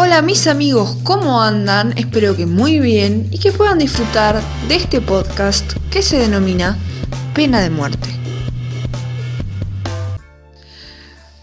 [0.00, 1.92] Hola mis amigos, ¿cómo andan?
[1.98, 6.78] Espero que muy bien y que puedan disfrutar de este podcast que se denomina
[7.34, 8.08] Pena de Muerte.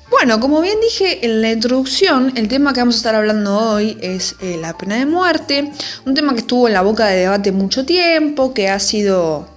[0.09, 3.97] Bueno, como bien dije en la introducción, el tema que vamos a estar hablando hoy
[3.99, 5.69] es eh, la pena de muerte,
[6.05, 9.49] un tema que estuvo en la boca de debate mucho tiempo, que ha sido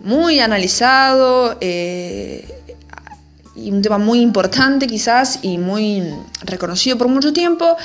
[0.00, 2.56] muy analizado, eh,
[3.56, 6.02] y un tema muy importante quizás y muy
[6.42, 7.76] reconocido por mucho tiempo.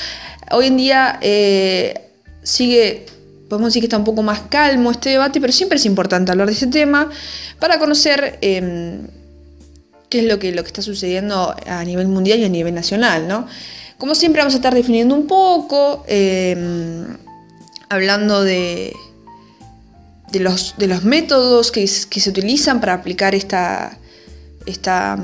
[0.51, 2.09] Hoy en día eh,
[2.43, 3.05] sigue,
[3.49, 6.47] podemos decir que está un poco más calmo este debate, pero siempre es importante hablar
[6.47, 7.09] de este tema
[7.59, 9.07] para conocer em,
[10.09, 13.27] qué es lo que, lo que está sucediendo a nivel mundial y a nivel nacional,
[13.27, 13.47] ¿no?
[13.97, 17.17] Como siempre vamos a estar definiendo un poco, em,
[17.89, 18.93] hablando de,
[20.31, 23.97] de, los, de los métodos que, que se utilizan para aplicar esta,
[24.65, 25.17] esta,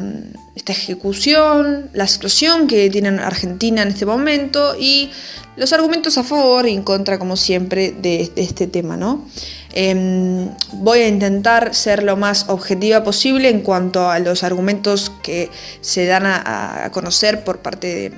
[0.55, 5.12] esta, ejecución, la situación que tiene Argentina en este momento y
[5.58, 8.95] los argumentos a favor y en contra, como siempre, de, este tema.
[8.95, 9.26] ¿no?
[9.73, 15.50] Em, voy a intentar ser lo más objetiva posible en cuanto a los argumentos que
[15.81, 18.11] se dan a, conocer por parte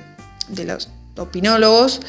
[0.49, 2.01] de, los opinólogos.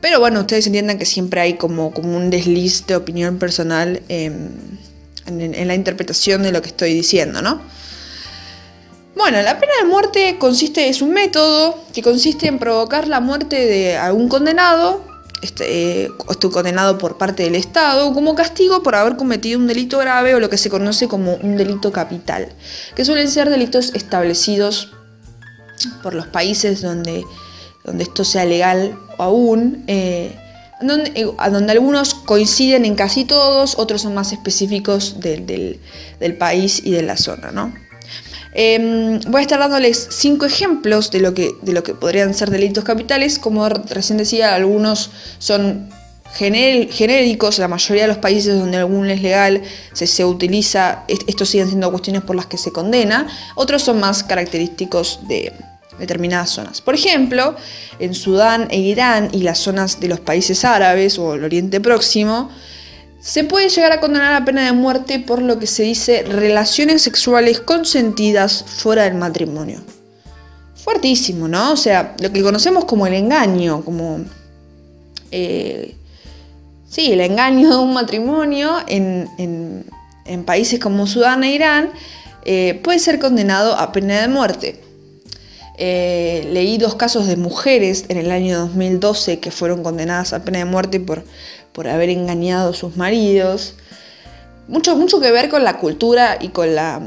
[0.00, 4.78] Pero bueno, ustedes entiendan que siempre hay como, un desliz de opinión personal en,
[5.26, 7.60] en la interpretación de lo que estoy diciendo, ¿no?
[9.16, 13.56] Bueno, la pena de muerte consiste, es un método que consiste en provocar la muerte
[13.64, 15.02] de algún condenado,
[15.40, 16.10] este, eh,
[16.52, 20.50] condenado por parte del Estado, como castigo por haber cometido un delito grave o lo
[20.50, 22.52] que se conoce como un delito capital,
[22.94, 24.92] que suelen ser delitos establecidos
[26.02, 27.24] por los países donde,
[27.84, 29.82] donde esto sea legal aún.
[29.86, 30.38] Eh,
[30.82, 35.46] donde, eh, donde, algunos coinciden en casi todos, otros son más específicos del,
[36.20, 37.85] del país y de la zona, ¿no?
[38.58, 42.50] Em, voy a estar dándoles cinco ejemplos de lo, que, de lo que podrían ser
[42.50, 43.38] delitos capitales.
[43.38, 45.90] Como recién decía, algunos son
[46.32, 49.62] genéricos, la mayoría de los países donde algún es legal
[49.92, 54.22] se, se utiliza, estos siguen siendo cuestiones por las que se condena, otros son más
[54.22, 55.52] característicos de
[55.98, 56.80] determinadas zonas.
[56.80, 57.56] Por ejemplo,
[57.98, 62.50] en Sudán e Irán y las zonas de los países árabes o el Oriente Próximo,
[63.26, 67.02] se puede llegar a condenar a pena de muerte por lo que se dice relaciones
[67.02, 69.80] sexuales consentidas fuera del matrimonio.
[70.76, 71.72] Fuertísimo, ¿no?
[71.72, 74.20] O sea, lo que conocemos como el engaño, como...
[75.32, 75.96] Eh,
[76.88, 79.84] sí, el engaño de un matrimonio en,
[80.44, 81.90] países como Sudán e Irán
[82.44, 84.80] eh, puede ser condenado a pena de muerte.
[85.78, 90.60] Eh, leí dos casos de mujeres en el año 2012 que fueron condenadas a pena
[90.60, 91.24] de muerte por
[91.76, 93.74] por haber engañado a sus maridos.
[94.66, 97.02] Mucho, mucho que ver con la cultura y con la,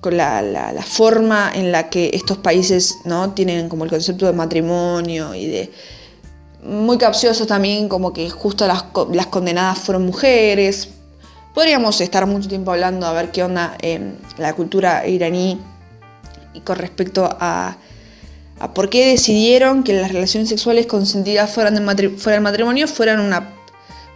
[0.00, 3.32] con la, forma en la que estos países ¿no?
[3.32, 5.72] tienen como el concepto de matrimonio y de...
[6.62, 10.90] Muy capcioso también como que justo las, las condenadas fueron mujeres.
[11.52, 15.60] Podríamos estar mucho tiempo hablando a ver qué onda en la cultura iraní
[16.54, 17.76] y con respecto a
[18.60, 23.63] a por qué decidieron que las relaciones sexuales consentidas fuera del matrimonio fueran una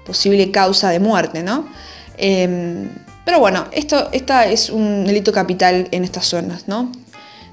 [0.09, 1.69] posible causa de muerte, ¿no?
[2.17, 2.89] Em,
[3.25, 6.91] pero bueno, esto esta es un delito capital en estas zonas, ¿no?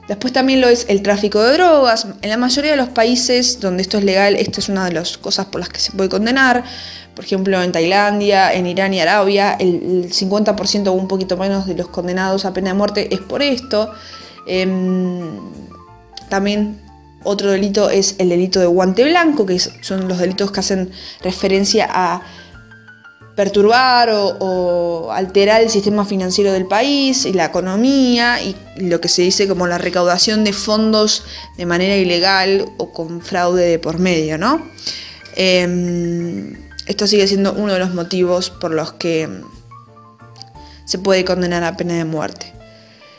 [0.08, 2.08] Después también lo es el tráfico de drogas.
[2.22, 5.18] En la mayoría de los países donde esto es legal, esto es una de las
[5.18, 6.64] cosas por las que se puede condenar.
[7.16, 11.76] Por ejemplo, en Tailandia, en Irán y Arabia, el 50% o un poquito menos de
[11.76, 13.92] los condenados a pena de muerte es por esto.
[14.48, 15.40] Em,
[16.30, 16.85] también
[17.26, 20.92] otro delito es el delito de guante blanco, que son los delitos que hacen
[21.22, 22.22] referencia a
[23.36, 29.22] perturbar o, alterar el sistema financiero del país y la economía y lo que se
[29.22, 31.24] dice como la recaudación de fondos
[31.58, 34.66] de manera ilegal o con fraude de por medio, ¿no?
[35.36, 36.56] Em,
[36.88, 39.28] esto sigue siendo uno de los motivos por los que
[40.86, 42.54] se puede condenar a pena de muerte.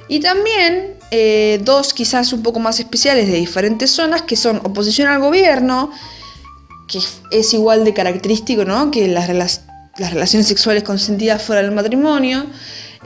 [0.09, 5.09] Y también eh, dos quizás un poco más especiales de diferentes zonas que son oposición
[5.09, 5.91] al gobierno,
[6.89, 7.01] que
[7.31, 8.91] es igual de característico ¿no?
[8.91, 9.29] que las,
[9.99, 12.47] las relaciones sexuales consentidas fuera del matrimonio,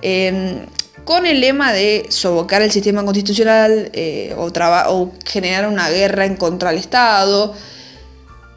[0.02, 0.66] em,
[1.04, 4.50] con el lema de sobocar el sistema constitucional eh, o,
[4.88, 7.54] o, generar una guerra en contra del Estado.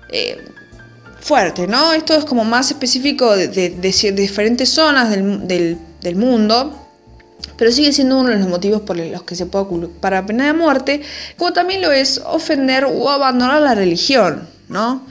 [0.09, 0.37] Eh,
[1.23, 1.93] fuerte, ¿no?
[1.93, 3.69] Esto es como más específico de,
[4.13, 6.82] diferentes zonas del, del, mundo,
[7.57, 10.45] pero sigue siendo uno de los motivos por los que se puede culpar la pena
[10.47, 11.01] de muerte,
[11.37, 15.05] como también lo es ofender o abandonar la religión, ¿no?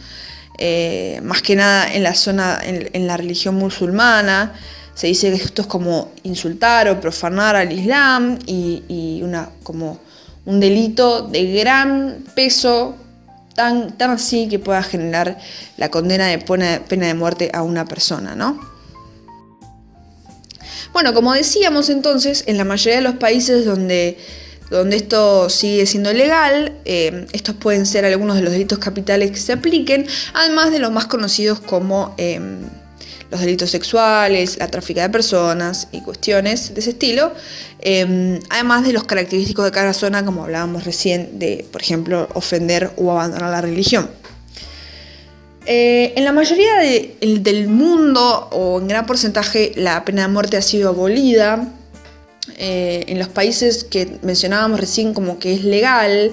[0.58, 4.52] Eh, más que nada en la zona, en, la religión musulmana,
[4.94, 9.98] se dice que esto es como insultar o profanar al Islam y, una, como
[10.44, 12.96] un delito de gran peso
[13.54, 15.38] tan, tan así que pueda generar
[15.78, 18.71] la condena de pena de muerte a una persona, ¿no?
[20.92, 24.18] Bueno, como decíamos entonces, en la mayoría de los países donde,
[24.70, 29.38] donde esto sigue siendo legal, eh, estos pueden ser algunos de los delitos capitales que
[29.38, 32.58] se apliquen, además de los más conocidos como em,
[33.30, 37.32] los delitos sexuales, la tráfica de personas y cuestiones de ese estilo,
[37.80, 42.90] em, además de los característicos de cada zona, como hablábamos recién, de, por ejemplo, ofender
[42.96, 44.10] o abandonar la religión.
[45.66, 46.78] Eh, en la mayoría
[47.20, 51.68] del mundo, o en gran porcentaje, la pena de muerte ha sido abolida.
[52.58, 56.32] Eh, en los países que mencionábamos recién como que es legal,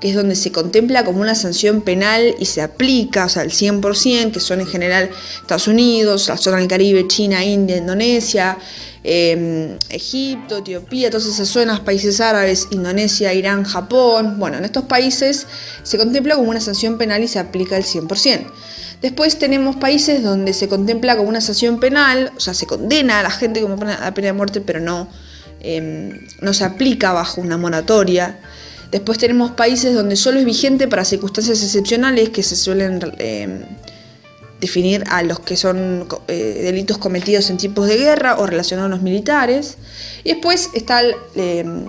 [0.00, 3.50] que es donde se contempla como una sanción penal y se aplica, o sea, al
[3.50, 5.10] 100%, que son en general
[5.40, 8.56] Estados Unidos, la zona del Caribe, China, India, Indonesia,
[9.10, 14.38] em, Egipto, Etiopía, todas esas zonas, países árabes, Indonesia, Irán, Japón.
[14.38, 15.46] Bueno, en estos países
[15.82, 18.52] se contempla como una sanción penal y se aplica al 100%.
[19.00, 23.22] Después tenemos países donde se contempla como una sanción penal, o sea, se condena a
[23.22, 25.08] la gente como a pena de muerte, pero no,
[25.60, 28.38] em, no se aplica bajo una moratoria.
[28.90, 33.62] Después tenemos países donde solo es vigente para circunstancias excepcionales que se suelen em,
[34.60, 38.94] definir a los que son eh, delitos cometidos en tiempos de guerra o relacionados a
[38.94, 39.78] los militares.
[40.24, 41.02] Y después está
[41.34, 41.84] em,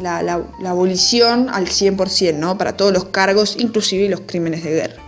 [0.00, 2.58] la, abolición al 100%, ¿no?
[2.58, 5.02] para todos los cargos, inclusive los crímenes de guerra.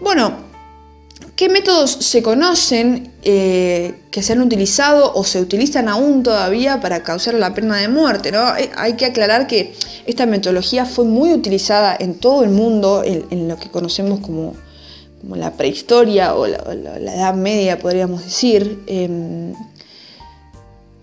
[0.00, 0.34] Bueno,
[1.36, 7.02] ¿qué métodos se conocen eh, que se han utilizado o se utilizan aún todavía para
[7.02, 8.30] causar la pena de muerte?
[8.32, 8.56] ¿no?
[8.56, 9.74] Eh, hay que aclarar que
[10.06, 14.54] esta metodología fue muy utilizada en todo el mundo, en, lo que conocemos como,
[15.30, 16.58] la prehistoria o la,
[17.14, 18.82] Edad Media, podríamos decir.
[18.86, 19.54] Em,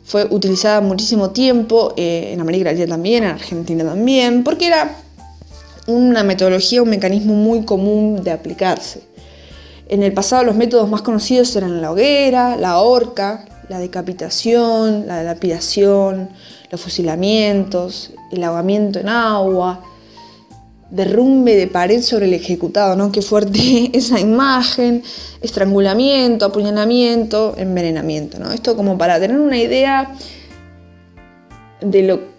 [0.03, 4.97] fue utilizada muchísimo tiempo eh, en América Latina también, en Argentina también, porque era
[5.87, 9.03] una metodología, un mecanismo muy común de aplicarse.
[9.87, 15.23] En el pasado los métodos más conocidos eran la hoguera, la horca, la decapitación, la
[15.23, 16.29] lapidación,
[16.69, 19.81] los fusilamientos, el ahogamiento en agua,
[20.91, 23.11] derrumbe de pared sobre el ejecutado, ¿no?
[23.11, 25.03] Qué fuerte esa imagen,
[25.41, 28.51] estrangulamiento, apuñalamiento, envenenamiento, ¿no?
[28.51, 30.13] Esto como para tener una idea
[31.81, 32.31] de lo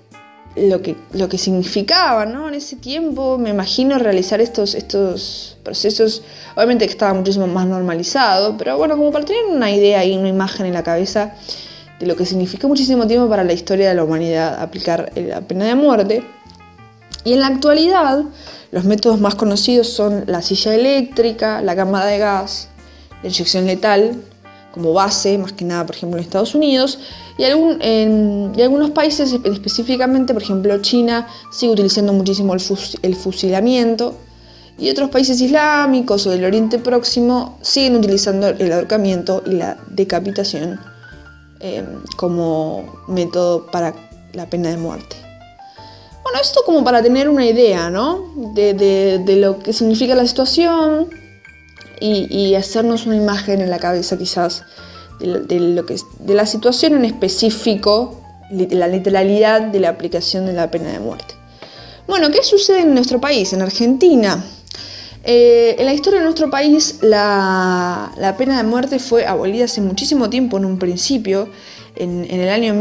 [0.56, 2.48] lo que, lo que significaba ¿no?
[2.48, 3.38] en ese tiempo.
[3.38, 6.22] Me imagino realizar estos, estos procesos,
[6.54, 10.28] obviamente que estaba muchísimo más normalizado, pero bueno, como para tener una idea y una
[10.28, 11.34] imagen en la cabeza
[11.98, 15.64] de lo que significó muchísimo tiempo para la historia de la humanidad aplicar la pena
[15.64, 16.22] de muerte.
[17.24, 18.24] Y en la actualidad,
[18.70, 22.68] los métodos más conocidos son la silla eléctrica, la cámara de gas,
[23.22, 24.22] la inyección letal,
[24.72, 26.98] como base, más que nada, por ejemplo, en Estados Unidos,
[27.38, 34.14] y, algunos países específicamente, por ejemplo, China sigue utilizando muchísimo el, fusilamiento,
[34.78, 40.80] y otros países islámicos o del Oriente Próximo siguen utilizando el ahorcamiento y la decapitación
[41.60, 41.84] em,
[42.16, 43.94] como método para
[44.32, 45.31] la pena de muerte.
[46.32, 48.32] Bueno, esto como para tener una idea, ¿no?
[48.54, 51.10] De, lo que significa la situación,
[52.00, 54.64] y, hacernos una imagen en la cabeza quizás
[55.20, 55.26] de,
[55.60, 58.18] lo de la situación en específico,
[58.50, 61.34] la literalidad de la aplicación de la pena de muerte.
[62.06, 64.42] Bueno, ¿qué sucede en nuestro país, en Argentina?
[65.24, 70.30] Eh, en la historia de nuestro país la, pena de muerte fue abolida hace muchísimo
[70.30, 71.50] tiempo en un principio,
[71.94, 72.72] en, el año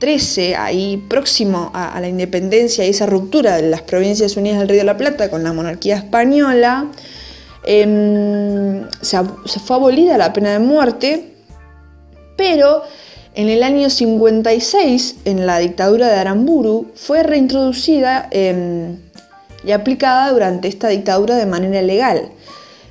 [0.00, 4.78] 1813, ahí próximo a, la independencia y esa ruptura de las provincias unidas del Río
[4.78, 6.86] de la Plata con la monarquía española.
[7.64, 9.18] Em, se,
[9.60, 11.34] fue abolida la pena de muerte,
[12.36, 12.82] pero
[13.34, 18.96] en el año 56, en la dictadura de Aramburu, fue reintroducida em,
[19.62, 22.30] y aplicada durante esta dictadura de manera legal.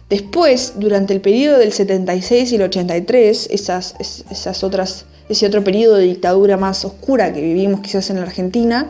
[0.09, 5.95] Después, durante el periodo del 76 y el 83, esas, esas otras, ese otro periodo
[5.95, 8.89] de dictadura más oscura que vivimos quizás en la Argentina,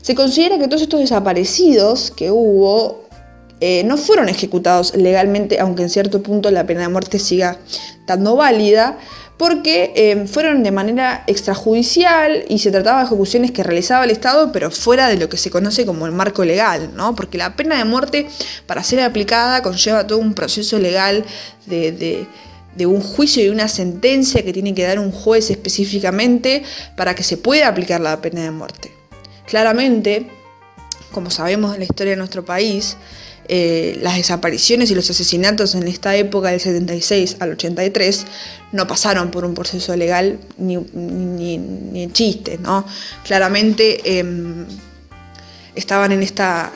[0.00, 3.02] se considera que todos estos desaparecidos que hubo
[3.60, 7.58] eh, no fueron ejecutados legalmente, aunque en cierto punto la pena de muerte siga
[8.00, 8.98] estando válida,
[9.36, 14.50] porque eh, fueron de manera extrajudicial y se trataba de ejecuciones que realizaba el Estado,
[14.52, 17.14] pero fuera de lo que se conoce como el marco legal, ¿no?
[17.14, 18.26] Porque la pena de muerte,
[18.66, 21.24] para ser aplicada, conlleva todo un proceso legal
[21.66, 22.26] de, de
[22.80, 26.62] un juicio y una sentencia que tiene que dar un juez específicamente
[26.96, 28.92] para que se pueda aplicar la pena de muerte.
[29.46, 30.26] Claramente,
[31.12, 32.96] como sabemos de la historia de nuestro país,
[33.48, 38.24] eh, las desapariciones y los asesinatos en esta época del 76 al 83
[38.70, 42.86] no pasaron por un proceso legal ni, ni, chiste, ¿no?
[43.24, 44.64] Claramente em,
[45.74, 46.72] estaban en esta,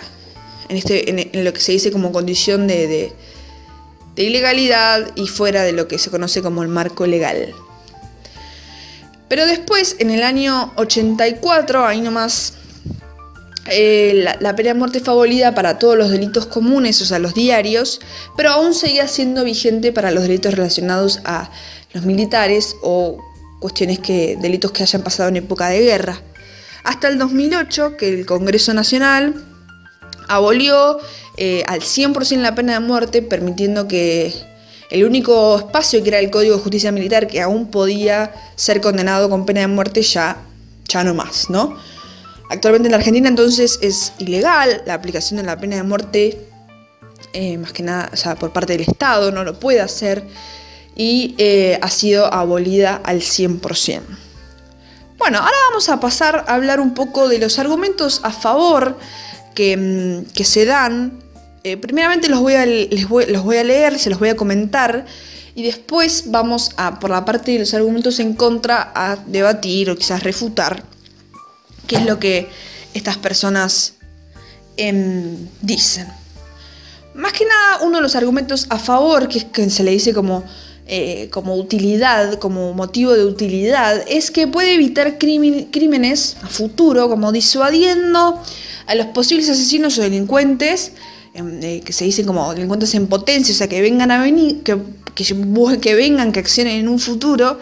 [0.68, 3.12] en, este, en, lo que se dice como condición de, de,
[4.16, 7.54] de ilegalidad y fuera de lo que se conoce como el marco legal.
[9.28, 12.54] Pero después, en el año 84, ahí nomás,
[13.66, 17.34] eh, la, pena de muerte fue abolida para todos los delitos comunes, o sea, los
[17.34, 18.00] diarios,
[18.36, 21.50] pero aún seguía siendo vigente para los delitos relacionados a
[21.92, 23.18] los militares o
[23.60, 26.22] cuestiones que, delitos que hayan pasado en época de guerra.
[26.84, 29.34] Hasta el 2008, que el Congreso Nacional
[30.28, 30.98] abolió
[31.36, 34.32] eh, al 100% la pena de muerte, permitiendo que
[34.90, 39.28] el único espacio que era el Código de Justicia Militar que aún podía ser condenado
[39.28, 40.38] con pena de muerte ya,
[40.88, 41.76] ya no más, ¿no?
[42.48, 46.46] Actualmente en la Argentina entonces es ilegal la aplicación de la pena de muerte,
[47.32, 50.24] eh, más que nada, o sea, por parte del Estado, no lo puede hacer
[50.94, 54.00] y eh, ha sido abolida al 100%.
[55.18, 58.96] Bueno, ahora vamos a pasar a hablar un poco de los argumentos a favor
[59.56, 61.26] que, mm, que se dan
[61.68, 65.04] eh, primeramente los voy, a, los voy a leer, se los voy a comentar
[65.56, 69.96] y después vamos a, por la parte de los argumentos en contra, a debatir o
[69.96, 70.84] quizás refutar
[71.88, 72.48] qué es lo que
[72.94, 73.94] estas personas
[74.76, 76.06] em, dicen.
[77.14, 80.44] Más que nada, uno de los argumentos a favor, que se le dice como,
[80.86, 87.32] eh, como utilidad, como motivo de utilidad, es que puede evitar crímenes a futuro, como
[87.32, 88.40] disuadiendo
[88.86, 90.92] a los posibles asesinos o delincuentes
[91.36, 94.62] Em, eh, que se dicen como delincuentes en potencia, o sea, que vengan a venir,
[94.62, 94.78] que,
[95.14, 97.60] que, vengan, que accionen en un futuro,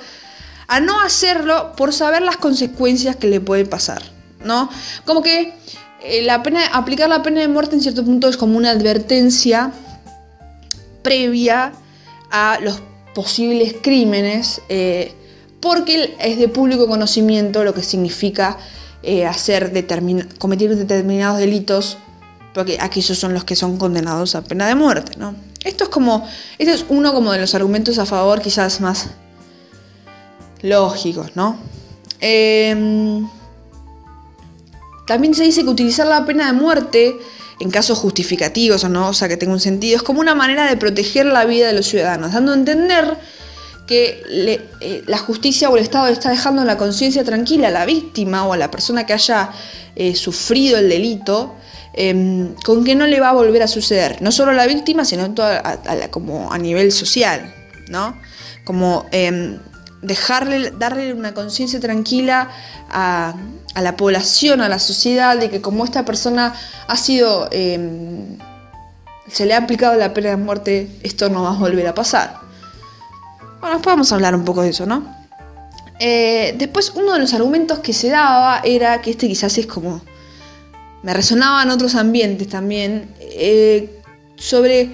[0.68, 4.00] a no hacerlo por saber las consecuencias que le puede pasar,
[4.44, 4.70] ¿no?
[5.04, 5.54] Como que
[6.04, 9.72] eh, la pena, aplicar la pena de muerte en cierto punto es como una advertencia
[11.02, 11.72] previa
[12.30, 12.80] a los
[13.12, 15.12] posibles crímenes, eh,
[15.60, 18.56] porque es de público conocimiento lo que significa
[19.28, 19.72] hacer
[20.38, 21.98] cometer determinados delitos
[22.54, 25.34] porque aquellos son los que son condenados a pena de muerte, ¿no?
[25.64, 26.26] Esto es como,
[26.58, 29.08] este es uno como de los argumentos a favor quizás más
[30.62, 31.58] lógicos, ¿no?
[32.20, 33.28] Em,
[35.06, 37.16] también se dice que utilizar la pena de muerte
[37.60, 40.66] en casos justificativos o no, o sea, que tenga un sentido, es como una manera
[40.66, 43.16] de proteger la vida de los ciudadanos, dando a entender
[43.86, 44.22] que
[44.80, 48.52] eh, la justicia o el Estado está dejando la conciencia tranquila a la víctima o
[48.52, 49.50] a la persona que haya
[49.96, 51.54] eh, sufrido el delito
[51.96, 55.04] Em, con que no le va a volver a suceder, no solo a la víctima,
[55.04, 57.54] sino a, como a nivel social,
[57.88, 58.16] ¿no?
[58.64, 59.60] Como em,
[60.02, 62.50] dejarle, darle una conciencia tranquila
[62.90, 63.36] a,
[63.80, 66.52] la población, a la sociedad, de que como esta persona
[66.88, 68.38] ha sido, em,
[69.28, 72.40] se le ha aplicado la pena de muerte, esto no va a volver a pasar.
[73.64, 75.02] Bueno, después vamos a hablar un poco de eso, ¿no?
[75.98, 80.02] Eh, después uno de los argumentos que se daba era que este quizás es como
[81.02, 84.02] me resonaban otros ambientes también, eh,
[84.36, 84.90] sobre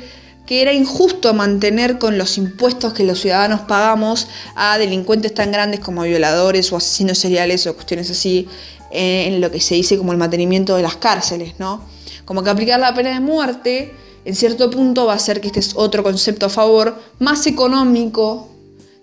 [0.46, 5.80] que era injusto mantener con los impuestos que los ciudadanos pagamos a delincuentes tan grandes
[5.80, 8.46] como violadores o asesinos seriales o cuestiones así,
[8.92, 11.84] eh, en lo que se dice como el mantenimiento de las cárceles, ¿no?
[12.24, 13.92] Como que aplicar la pena de muerte,
[14.24, 18.46] en cierto punto, va a ser que este es otro concepto a favor, más económico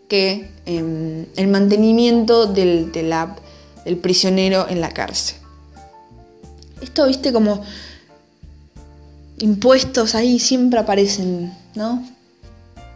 [0.08, 2.92] que em, el mantenimiento del
[4.02, 5.38] prisionero en la cárcel.
[6.82, 7.64] Esto, viste, como
[9.40, 12.04] impuestos ahí siempre aparecen, ¿no?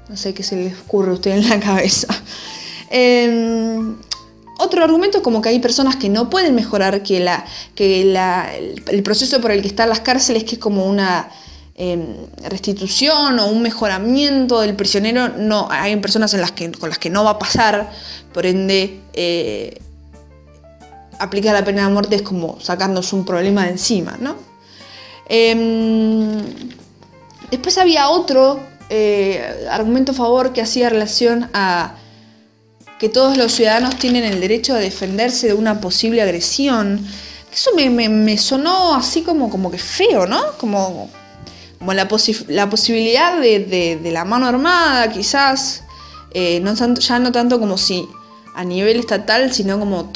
[0.10, 2.08] No sé qué se les ocurre a usted en la cabeza.
[2.90, 3.96] Em,
[4.60, 9.04] otro argumento es como que hay personas que no pueden mejorar que, la, que el,
[9.04, 11.30] proceso por el que están las cárceles, que es como una
[11.82, 17.00] em, restitución o un mejoramiento del prisionero, no, hay personas en las que, con las
[17.00, 17.90] que no va a pasar,
[18.32, 19.82] por ende eh,
[21.18, 24.36] aplicar la pena de muerte es como sacarnos un problema de encima, ¿no?
[25.28, 26.40] Em,
[27.50, 28.60] después había otro
[28.90, 31.96] eh, argumento a favor que hacía relación a
[33.00, 37.04] que todos los ciudadanos tienen el derecho a defenderse de una posible agresión.
[37.52, 40.40] Eso me, sonó así como, como que feo, ¿no?
[40.60, 41.10] Como,
[41.82, 45.82] como la, posibilidad de, la mano armada, quizás,
[46.30, 48.08] eh, no ya no tanto como si
[48.54, 50.12] a nivel estatal, sino como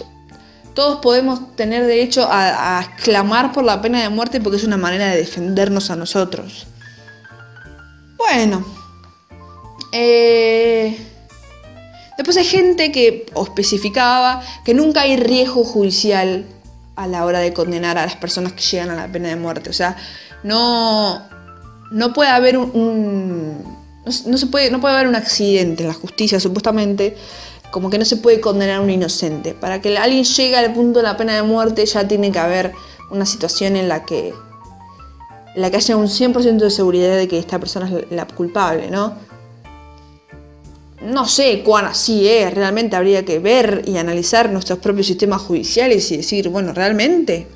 [0.75, 5.07] todos podemos tener derecho a, exclamar por la pena de muerte porque es una manera
[5.07, 6.67] de defendernos a nosotros.
[8.15, 8.63] Bueno.
[9.91, 11.03] Eh,
[12.15, 16.45] después hay gente que especificaba que nunca hay riesgo judicial
[16.95, 19.71] a la hora de condenar a las personas que llegan a la pena de muerte.
[19.71, 19.97] O sea,
[20.43, 21.34] no,
[21.91, 23.63] no puede haber un,
[24.25, 27.15] no, se puede, no puede haber un accidente en la justicia, supuestamente,
[27.71, 29.53] como que no se puede condenar a un inocente.
[29.53, 32.73] Para que alguien llegue al punto de la pena de muerte ya tiene que haber
[33.11, 34.33] una situación en la que
[35.55, 39.13] la que haya un 100% de seguridad de que esta persona es la culpable, ¿no?
[41.01, 46.11] No sé cuán así es, realmente habría que ver y analizar nuestros propios sistemas judiciales
[46.11, 47.47] y decir, bueno, realmente.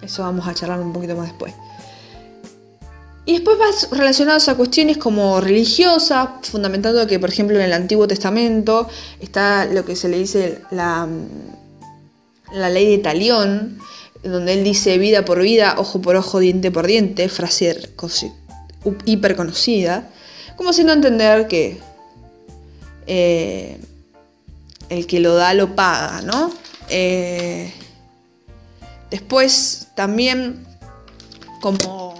[0.00, 1.52] Eso vamos a charlar un poquito más después.
[3.24, 8.08] Y después vas relacionados a cuestiones como religiosas, fundamentando que, por ejemplo, en el Antiguo
[8.08, 8.88] Testamento
[9.20, 11.08] está lo que se le dice la,
[12.52, 13.78] la ley de talión,
[14.24, 17.76] donde él dice vida por vida, ojo por ojo, diente por diente, frase
[19.04, 20.08] hiper conocida,
[20.56, 21.78] como haciendo entender que
[23.06, 23.78] eh,
[24.88, 26.52] el que lo da lo paga, ¿no?
[26.88, 27.72] Eh,
[29.10, 30.66] después también
[31.60, 32.11] como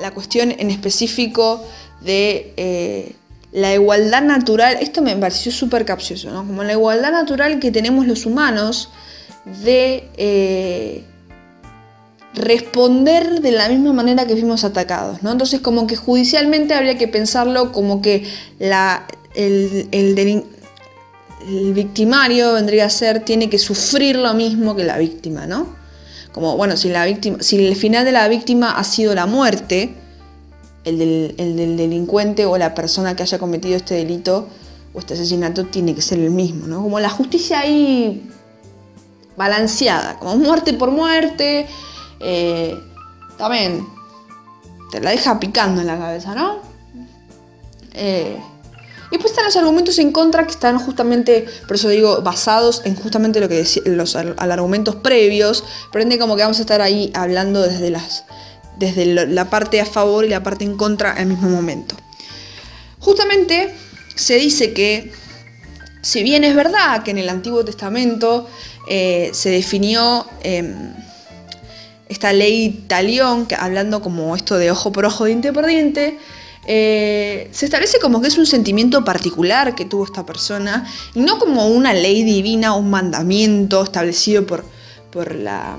[0.00, 1.64] la, cuestión en específico
[2.00, 3.16] de eh,
[3.52, 6.46] la igualdad natural, esto me pareció súper capcioso, ¿no?
[6.46, 8.90] Como la igualdad natural que tenemos los humanos
[9.62, 11.04] de
[12.34, 15.32] responder de la misma manera que fuimos atacados, ¿no?
[15.32, 18.26] Entonces como que judicialmente habría que pensarlo como que
[19.34, 20.44] el, el,
[21.72, 25.83] victimario vendría a ser, tiene que sufrir lo mismo que la víctima, ¿no?
[26.34, 29.94] Como, bueno, si, la víctima, si el final de la víctima ha sido la muerte,
[30.82, 34.48] el del, el del delincuente o la persona que haya cometido este delito
[34.92, 36.82] o este asesinato tiene que ser el mismo, ¿no?
[36.82, 38.28] Como la justicia ahí
[39.36, 41.68] balanceada, como muerte por muerte,
[42.18, 42.76] eh,
[43.38, 43.86] también
[44.90, 46.58] te la deja picando en la cabeza, ¿no?
[47.92, 48.40] Eh,
[49.14, 52.96] y después están los argumentos en contra que están justamente, por eso digo, basados en
[52.96, 57.62] justamente lo que decía, los argumentos previos, pero como que vamos a estar ahí hablando
[57.62, 58.24] desde, las,
[58.76, 61.94] desde la parte a favor y la parte en contra al mismo momento.
[62.98, 63.72] Justamente
[64.16, 65.12] se dice que,
[66.02, 68.48] si bien es verdad que en el Antiguo Testamento
[68.88, 70.92] eh, se definió em,
[72.08, 76.18] esta ley talión, que, hablando como esto de ojo por ojo, diente por diente,
[76.66, 81.38] eh, se establece como que es un sentimiento particular que tuvo esta persona y no
[81.38, 84.64] como una ley divina, un mandamiento establecido por,
[85.10, 85.76] por, la,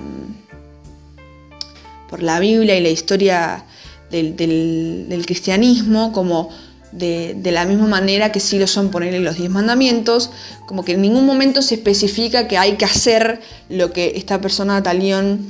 [2.10, 3.66] por la Biblia y la historia
[4.12, 6.50] del, cristianismo, como
[6.92, 10.30] de, la misma manera que sí lo son ponerle los diez mandamientos,
[10.68, 14.84] como que en ningún momento se especifica que hay que hacer lo que esta persona
[14.84, 15.48] talión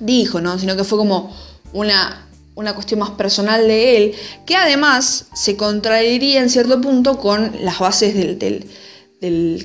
[0.00, 0.58] dijo, ¿no?
[0.58, 1.34] sino que fue como
[1.72, 2.25] una
[2.56, 4.14] una cuestión más personal de él,
[4.44, 8.66] que además se contraería en cierto punto con las bases del,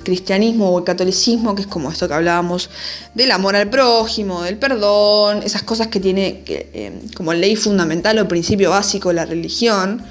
[0.04, 2.70] cristianismo o el catolicismo, que es como esto que hablábamos
[3.14, 8.28] del amor al prójimo, del perdón, esas cosas que tiene eh, como ley fundamental o
[8.28, 10.04] principio básico la religión,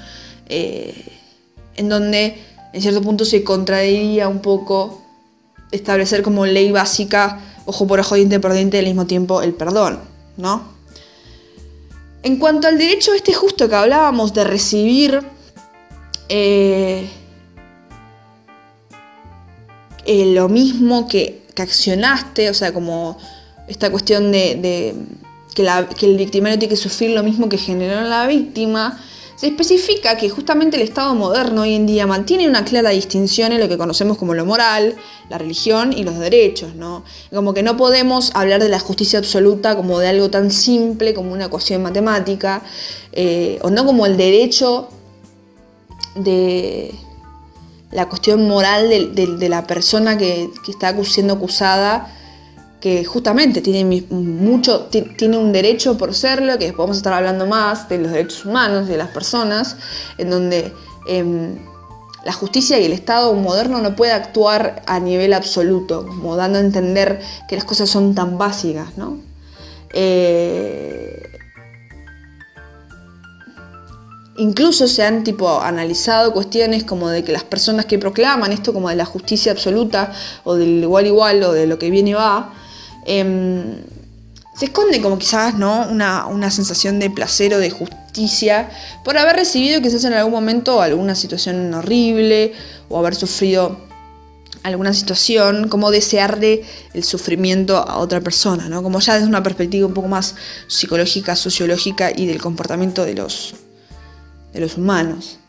[0.47, 1.05] eh,
[1.75, 2.37] en donde
[2.71, 5.01] en cierto punto se contraería un poco
[5.71, 9.99] establecer como ley básica, ojo por ojo, diente por diente, al mismo tiempo el perdón,
[10.37, 10.70] ¿no?
[12.23, 15.21] En cuanto al derecho este justo que hablábamos de recibir
[16.29, 17.09] eh,
[20.05, 23.19] eh, lo mismo que, accionaste, o sea, como
[23.67, 24.95] esta cuestión de,
[25.53, 25.63] que,
[25.95, 28.99] que, el victimario tiene que sufrir lo mismo que generó la víctima,
[29.41, 33.59] se especifica que justamente el Estado moderno hoy en día mantiene una clara distinción en
[33.59, 34.95] lo que conocemos como lo moral,
[35.29, 37.03] la religión y los derechos, ¿no?
[37.33, 41.33] Como que no podemos hablar de la justicia absoluta como de algo tan simple como
[41.33, 42.61] una ecuación matemática,
[43.13, 44.89] eh, o no como el derecho
[46.13, 46.93] de
[47.89, 52.13] la cuestión moral de, la persona que, que está siendo acusada
[52.81, 57.45] que justamente tiene, mucho, tiene un derecho por serlo, que después vamos a estar hablando
[57.45, 59.77] más de los derechos humanos, de las personas,
[60.17, 60.73] en donde
[61.07, 61.59] em,
[62.25, 66.61] la justicia y el Estado moderno no puede actuar a nivel absoluto, como dando a
[66.61, 69.19] entender que las cosas son tan básicas, ¿no?
[69.93, 71.21] Eh,
[74.37, 78.89] incluso se han tipo analizado cuestiones como de que las personas que proclaman esto como
[78.89, 80.11] de la justicia absoluta
[80.43, 82.53] o del igual igual o de lo que viene y va,
[83.05, 83.75] Em,
[84.55, 85.87] se esconde como quizás ¿no?
[85.89, 88.69] Una, sensación de placer o de justicia
[89.03, 92.53] por haber recibido quizás en algún momento alguna situación horrible
[92.89, 93.89] o haber sufrido
[94.63, 98.83] alguna situación, como desearle el sufrimiento a otra persona, ¿no?
[98.83, 100.35] como ya desde una perspectiva un poco más
[100.67, 103.55] psicológica, sociológica y del comportamiento de los,
[104.53, 105.40] de los humanos.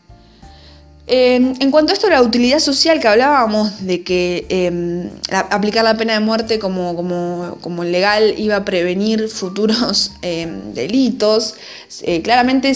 [1.05, 5.09] Em, en cuanto a esto, la utilidad social que hablábamos de que em,
[5.49, 11.55] aplicar la pena de muerte como, legal iba a prevenir futuros em, delitos,
[12.03, 12.73] eh, claramente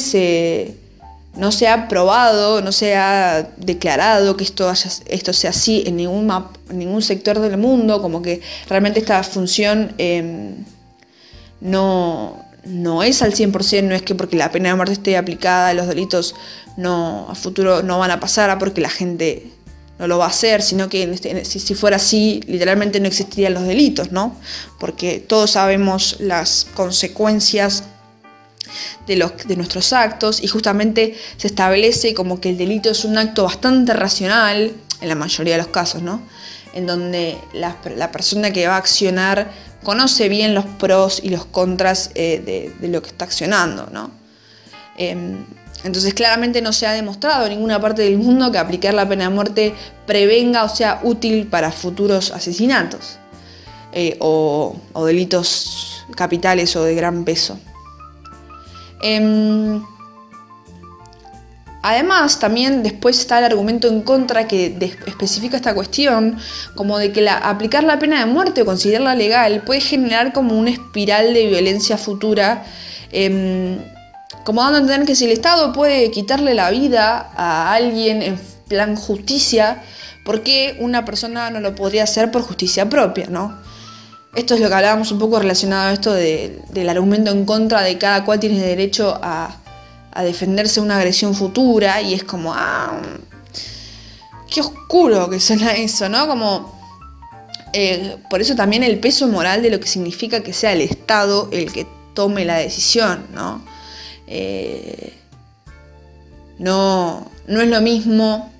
[1.36, 7.40] no se ha probado, no se ha declarado que esto, sea así en ningún sector
[7.40, 9.94] del mundo, como que realmente esta función
[11.62, 15.74] no, no es al 100%, no es que porque la pena de muerte esté aplicada,
[15.74, 16.36] los delitos
[16.76, 19.52] no a futuro no van a pasar porque la gente
[20.00, 23.64] no lo va a hacer, sino que este, si, fuera así, literalmente no existirían los
[23.64, 24.36] delitos, ¿no?
[24.80, 27.84] Porque todos sabemos las consecuencias
[29.08, 33.18] de, los, de nuestros actos y justamente se establece como que el delito es un
[33.18, 36.22] acto bastante racional, en la mayoría de los casos, ¿no?
[36.74, 39.52] En donde la, persona que va a accionar
[39.84, 44.12] conoce bien los pros y los contras eh, de, lo que está accionando, ¿no?
[44.98, 45.46] Em,
[45.84, 49.26] entonces claramente no se ha demostrado en ninguna parte del mundo que aplicar la pena
[49.26, 53.20] de muerte prevenga o sea útil para futuros asesinatos
[53.94, 57.60] eh, o, delitos capitales o de gran peso.
[61.88, 66.38] Em, además, también después está el argumento en contra que especifica esta cuestión,
[66.76, 70.72] como de que aplicar la pena de muerte o considerarla legal puede generar como una
[70.72, 72.66] espiral de violencia futura.
[73.12, 73.78] Em,
[74.44, 78.40] como dando a entender que si el Estado puede quitarle la vida a alguien en
[78.68, 79.84] plan justicia,
[80.26, 83.58] ¿por qué una persona no lo podría hacer por justicia propia, no?
[84.36, 87.98] Esto es lo que hablábamos un poco relacionado a esto del argumento en contra de
[87.98, 89.56] cada cual tiene derecho a,
[90.24, 93.00] defenderse de una agresión futura y es como, ah,
[94.50, 96.28] qué oscuro que suena eso, ¿no?
[96.28, 96.78] Como,
[97.74, 101.50] eh, por eso también el peso moral de lo que significa que sea el Estado
[101.52, 103.62] el que tome la decisión, ¿no?
[104.28, 105.14] Eh,
[106.60, 108.52] no, no es lo mismo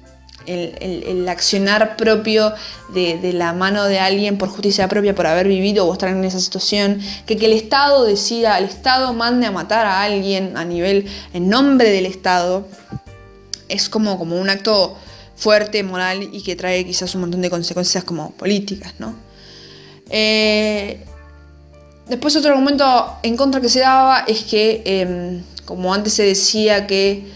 [0.48, 2.54] el, accionar propio
[2.94, 6.40] de, la mano de alguien por justicia propia, por haber vivido o estar en esa
[6.40, 11.50] situación, que el Estado decida, el Estado mande a matar a alguien a nivel, en
[11.50, 12.66] nombre del Estado,
[13.70, 14.98] es como, como un acto
[15.36, 19.16] fuerte, moral y que trae quizás un montón de consecuencias como políticas, ¿no?
[20.10, 21.04] Eh,
[22.08, 26.88] después otro argumento en contra que se daba es que em, como antes se decía
[26.88, 27.28] que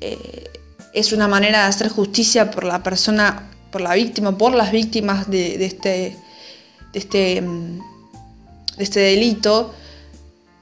[0.00, 0.44] eh,
[0.94, 5.28] es una manera de hacer justicia por la persona, por la víctima, por las víctimas
[5.28, 6.16] de, este,
[6.92, 7.78] de, este, mm,
[8.76, 9.74] de este delito,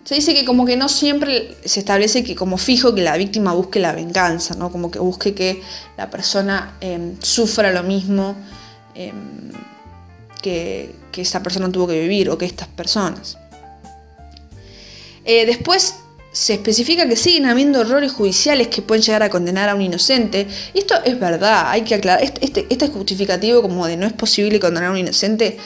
[0.04, 3.52] se dice que como que no siempre se establece que como fijo que la víctima
[3.52, 4.72] busque la venganza, ¿no?
[4.72, 5.62] Como que busque que
[5.96, 8.34] la persona em, sufra lo mismo
[8.94, 9.52] em,
[10.42, 13.38] que, que, esa persona tuvo que vivir o que estas personas.
[15.24, 16.01] Eh, después
[16.32, 20.48] se especifica que siguen habiendo errores judiciales que pueden llegar a condenar a un inocente.
[20.72, 22.24] Y esto es verdad, hay que aclarar.
[22.24, 25.58] Este, este, este, justificativo como de no es posible condenar a un inocente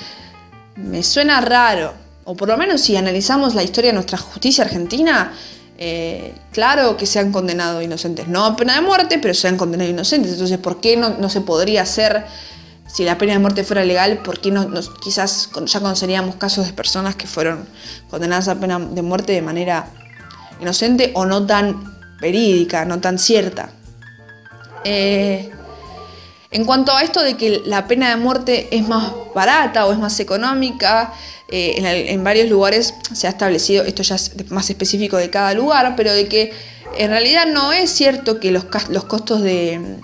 [0.76, 1.94] me suena raro.
[2.24, 5.32] O por lo menos si analizamos la historia de nuestra justicia argentina,
[5.78, 8.28] eh, claro que se han condenado inocentes.
[8.28, 10.32] No a pena de muerte, pero se han condenado inocentes.
[10.32, 12.26] Entonces, ¿por qué no, se podría hacer,
[12.86, 14.68] si la pena de muerte fuera legal, por qué no,
[15.00, 17.68] quizás ya conoceríamos casos de personas que fueron
[18.10, 19.88] condenadas a pena de muerte de manera
[20.60, 23.70] inocente o no tan verídica, no tan cierta.
[24.84, 25.50] Eh,
[26.50, 29.98] en cuanto a esto de que la pena de muerte es más barata o es
[29.98, 31.12] más económica,
[31.48, 31.74] eh,
[32.08, 36.12] en, varios lugares se ha establecido, esto ya es más específico de cada lugar, pero
[36.12, 36.52] de que
[36.98, 39.98] en realidad no es cierto que los, costos de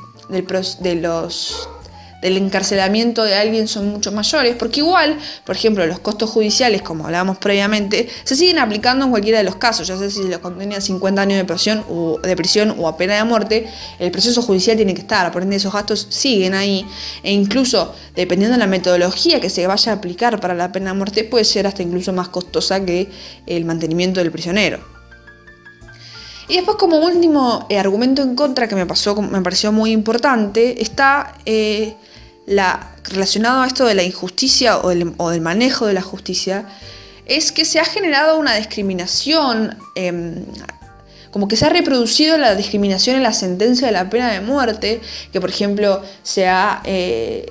[1.00, 1.68] los
[2.22, 7.04] del encarcelamiento de alguien son mucho mayores, porque igual, por ejemplo, los costos judiciales, como
[7.04, 10.76] hablábamos previamente, se siguen aplicando en cualquiera de los casos, ya sea si los condena
[10.76, 13.66] a 50 años de prisión, o, de prisión o a pena de muerte,
[13.98, 16.87] el proceso judicial tiene que estar, por ende esos gastos siguen ahí,
[17.24, 20.96] e incluso dependiendo de la metodología que se vaya a aplicar para la pena de
[20.96, 23.11] muerte, puede ser hasta incluso más costosa que
[23.46, 24.78] el mantenimiento del prisionero.
[26.48, 30.82] Y después como último eh, argumento en contra que me, pasó, me pareció muy importante,
[30.82, 31.94] está eh,
[32.46, 36.66] la, relacionado a esto de la injusticia o, del manejo de la justicia,
[37.26, 40.44] es que se ha generado una discriminación, em,
[41.31, 45.00] como que se ha reproducido la discriminación en la sentencia de la pena de muerte,
[45.33, 47.46] que por ejemplo se ha eh,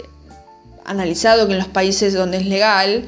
[0.85, 3.05] analizado que en los países donde es legal,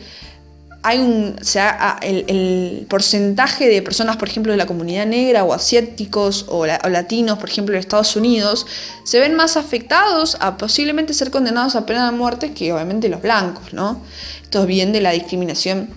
[0.85, 6.45] hay un, ah, el, porcentaje de personas, por ejemplo, de la comunidad negra o asiáticos
[6.49, 8.67] o, latinos, por ejemplo, en Estados Unidos,
[9.05, 13.21] se ven más afectados a posiblemente ser condenados a pena de muerte que obviamente los
[13.21, 14.01] blancos, ¿no?
[14.41, 15.89] Esto es bien de la discriminación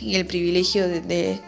[0.00, 1.40] y el privilegio de,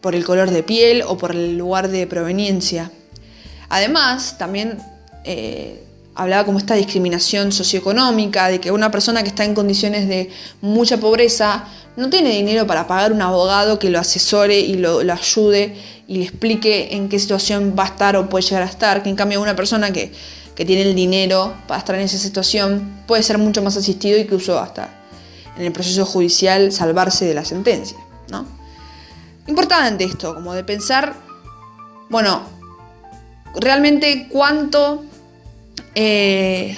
[0.00, 2.92] por el color de piel o por el lugar de proveniencia.
[3.68, 4.78] Además, también
[5.24, 5.85] eh,
[6.16, 10.30] hablaba como esta discriminación socioeconómica, de que una persona que está en condiciones de
[10.62, 11.64] mucha pobreza
[11.96, 15.76] no tiene dinero para pagar un abogado que lo asesore y lo, ayude
[16.08, 19.10] y le explique en qué situación va a estar o puede llegar a estar, que
[19.10, 20.12] en cambio una persona que,
[20.56, 24.58] tiene el dinero para estar en esa situación puede ser mucho más asistido y incluso
[24.58, 24.88] hasta
[25.58, 27.98] en el proceso judicial salvarse de la sentencia.
[28.30, 28.46] ¿no?
[29.46, 31.14] Importante esto, como de pensar,
[32.08, 32.40] bueno,
[33.54, 35.04] realmente cuánto,
[35.94, 36.76] eh,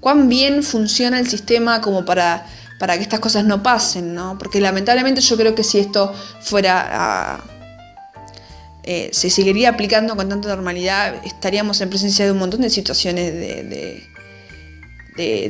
[0.00, 2.46] cuán bien funciona el sistema como para,
[2.78, 4.38] para que estas cosas no pasen, ¿no?
[4.38, 7.44] Porque lamentablemente yo creo que si esto fuera a
[8.82, 13.32] eh, se seguiría aplicando con tanta normalidad, estaríamos en presencia de un montón de situaciones
[13.34, 14.08] de,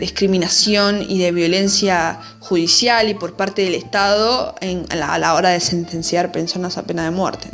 [0.00, 6.32] discriminación y de violencia judicial y por parte del Estado a, la, hora de sentenciar
[6.32, 7.50] personas a pena de muerte.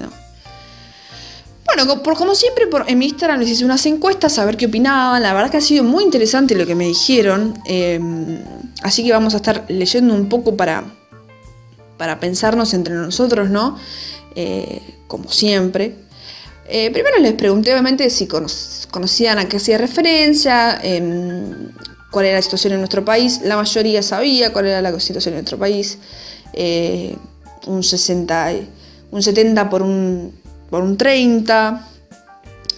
[1.67, 4.67] Bueno, por, como siempre por, en mi Instagram les hice unas encuestas a ver qué
[4.67, 5.23] opinaban.
[5.23, 7.59] La verdad que ha sido muy interesante lo que me dijeron.
[7.67, 8.43] Em,
[8.83, 10.85] así que vamos a estar leyendo un poco para,
[11.97, 13.77] para pensarnos entre nosotros, ¿no?
[14.35, 15.97] Eh, como siempre.
[16.69, 21.71] Eh, primero les pregunté obviamente si conocían a qué hacía referencia, em,
[22.11, 23.41] cuál era la situación en nuestro país.
[23.43, 25.99] La mayoría sabía cuál era la situación en nuestro país.
[26.53, 27.17] Eh,
[27.67, 28.53] un 60,
[29.11, 30.33] un 70 por un,
[30.71, 31.89] por un 30.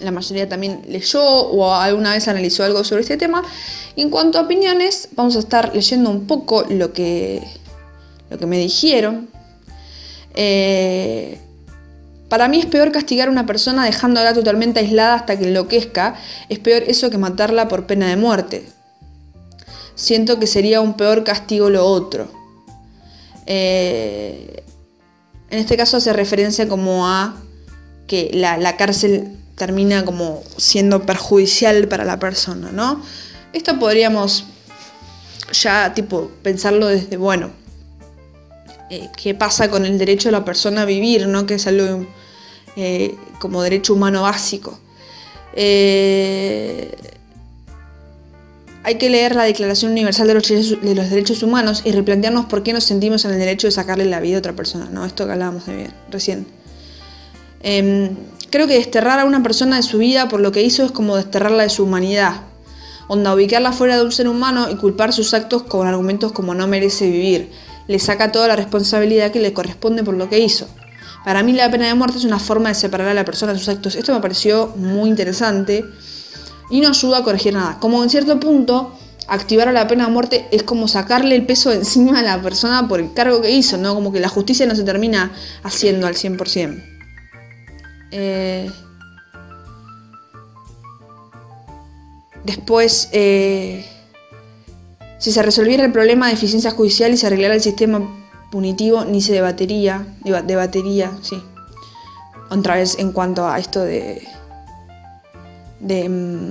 [0.01, 3.43] La mayoría también leyó o alguna vez analizó algo sobre este tema.
[3.97, 7.43] Y en cuanto a opiniones, vamos a estar leyendo un poco lo que,
[8.31, 9.29] lo que me dijeron.
[10.35, 11.41] Eh,
[12.29, 16.15] para mí es peor castigar a una persona dejándola totalmente aislada hasta que enloquezca.
[16.49, 18.69] Es peor eso que matarla por pena de muerte.
[19.95, 22.31] Siento que sería un peor castigo lo otro.
[23.47, 24.63] Eh,
[25.51, 27.35] en este caso hace referencia como a
[28.09, 33.01] que la, cárcel termina como siendo perjudicial para la persona, ¿no?
[33.53, 34.45] Esto podríamos
[35.53, 37.51] ya tipo pensarlo desde, bueno,
[38.91, 41.47] eh, qué pasa con el derecho de la persona a vivir, ¿no?
[41.47, 42.07] Que es algo
[42.77, 44.81] eh, como derecho humano básico.
[45.55, 46.91] Eh,
[48.85, 52.85] hay que leer la Declaración Universal de los, Derechos Humanos y replantearnos por qué nos
[52.85, 55.05] sentimos en el derecho de sacarle la vida a otra persona, ¿no?
[55.05, 56.58] Esto que hablábamos de bien, recién.
[57.63, 58.17] Em,
[58.51, 61.17] creo que desterrar a una persona de su vida por lo que hizo es como
[61.17, 62.43] desterrarla de su humanidad.
[63.09, 66.67] Onda, ubicarla fuera de un ser humano y culpar sus actos con argumentos como no
[66.67, 67.51] merece vivir
[67.89, 70.69] le saca toda la responsabilidad que le corresponde por lo que hizo.
[71.25, 73.59] Para mí la pena de muerte es una forma de separar a la persona de
[73.59, 73.97] sus actos.
[73.97, 75.85] Esto me pareció muy interesante
[76.71, 77.79] y no ayuda a corregir nada.
[77.81, 78.95] Como en cierto punto,
[79.27, 82.87] activar a la pena de muerte es como sacarle el peso encima a la persona
[82.87, 83.95] por el cargo que hizo, ¿no?
[83.95, 86.98] Como que la justicia no se termina haciendo al 100%.
[88.11, 88.71] Eh...
[92.45, 93.09] Después...
[93.13, 93.85] Eh
[95.19, 98.01] si se resolviera el problema de eficiencia judicial y se arreglara el sistema
[98.53, 101.43] punitivo, ni se debatería, debatería, sí.
[102.51, 104.23] Otra vez en cuanto a esto de,
[105.81, 106.51] mm,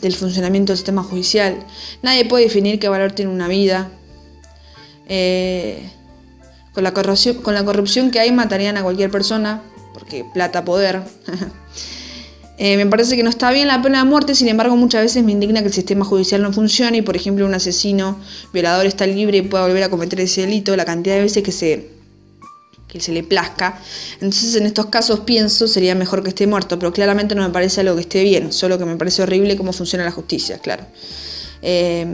[0.00, 1.58] del funcionamiento del sistema judicial.
[2.02, 3.90] Nadie puede definir qué valor tiene una vida.
[5.08, 5.90] Eh,
[6.72, 6.94] con la
[7.64, 9.62] corrupción que hay matarían a cualquier persona,
[9.94, 11.02] porque plata, poder.
[12.56, 15.24] Eh, me parece que no está bien la pena de muerte, sin embargo muchas veces
[15.24, 18.20] me indigna que el sistema judicial no funcione y por ejemplo un asesino,
[18.52, 21.50] violador está libre y pueda volver a cometer ese delito la cantidad de veces que
[21.50, 21.88] se,
[22.86, 23.80] que se le plazca.
[24.20, 27.80] Entonces en estos casos pienso sería mejor que esté muerto, pero claramente no me parece
[27.80, 30.86] algo que esté bien, solo que me parece horrible cómo funciona la justicia, claro.
[31.60, 32.06] Eh,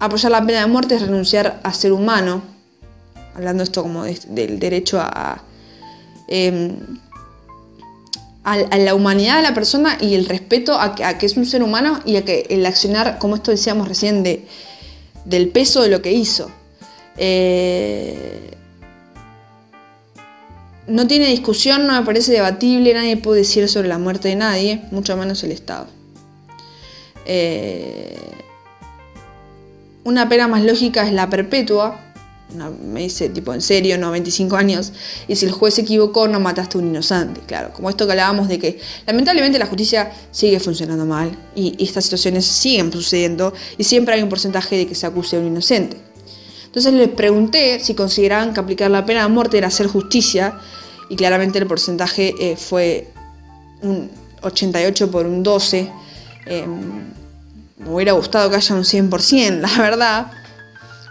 [0.00, 2.42] apoyar la pena de muerte es renunciar a ser humano,
[3.36, 5.42] hablando esto como del derecho a...
[6.28, 6.74] Eh,
[8.46, 12.00] a, la humanidad de la persona y el respeto a que, es un ser humano
[12.06, 14.46] y a que el accionar, como esto decíamos recién, de,
[15.24, 16.48] del peso de lo que hizo.
[17.16, 18.52] Eh,
[20.86, 24.82] no tiene discusión, no me parece debatible, nadie puede decir sobre la muerte de nadie,
[24.92, 25.88] mucho menos el Estado.
[27.24, 28.16] Eh,
[30.04, 31.98] una pena más lógica es la perpetua,
[32.54, 34.92] me dice, tipo, en serio, no, 25 años.
[35.26, 37.40] Y si el juez se equivocó, no mataste a un inocente.
[37.46, 42.04] Claro, como esto que hablábamos de que lamentablemente la justicia sigue funcionando mal y, estas
[42.04, 45.96] situaciones siguen sucediendo y siempre hay un porcentaje de que se acuse a un inocente.
[46.66, 50.58] Entonces les pregunté si consideraban que aplicar la pena de muerte era hacer justicia
[51.08, 53.08] y claramente el porcentaje eh, fue
[53.82, 54.10] un
[54.42, 55.90] 88 por un 12.
[56.46, 56.80] Em,
[57.78, 60.30] me hubiera gustado que haya un 100%, la verdad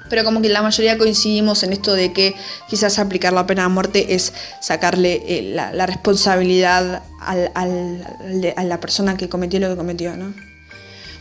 [0.10, 2.36] pero como que la mayoría coincidimos en esto de que
[2.70, 9.30] quizás aplicar la pena de muerte es sacarle eh, la, responsabilidad a la persona que
[9.30, 10.34] cometió lo que cometió, ¿no?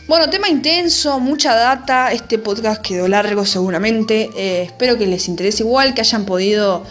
[0.07, 5.63] Bueno, tema intenso, mucha data, este podcast quedó largo seguramente, eh, espero que les interese
[5.63, 6.83] igual, que hayan podido,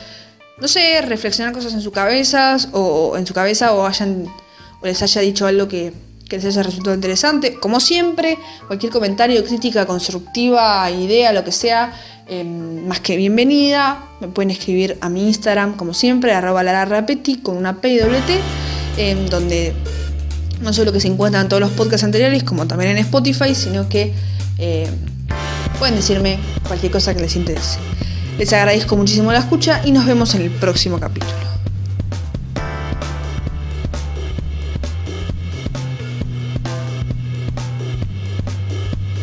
[0.58, 4.26] no sé, reflexionar cosas en sus cabezas o en su cabeza o hayan
[4.84, 5.92] o les haya dicho algo que,
[6.38, 7.54] que les haya resultado interesante.
[7.54, 11.92] Como siempre, cualquier comentario, crítica constructiva, idea, lo que sea,
[12.26, 14.04] em, más que bienvenida.
[14.20, 18.20] Me pueden escribir a mi Instagram, como siempre, arroba lararrapeti con una P y doble
[18.22, 18.40] T,
[18.96, 19.74] em, donde
[20.60, 24.12] no solo que se encuentran todos los podcasts anteriores, como también en Spotify, sino que
[24.58, 24.88] em,
[25.78, 27.78] pueden decirme cualquier cosa que les interese.
[28.38, 31.53] Les agradezco muchísimo la escucha y nos vemos en el próximo capítulo.